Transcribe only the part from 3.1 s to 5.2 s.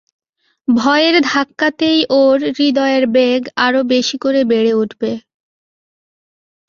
বেগ আরো বেশি করে বেড়ে উঠবে।